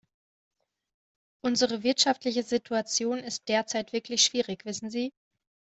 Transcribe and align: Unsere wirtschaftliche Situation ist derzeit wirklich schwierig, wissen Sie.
Unsere 1.43 1.83
wirtschaftliche 1.83 2.41
Situation 2.41 3.19
ist 3.19 3.47
derzeit 3.49 3.93
wirklich 3.93 4.23
schwierig, 4.25 4.65
wissen 4.65 4.89
Sie. 4.89 5.11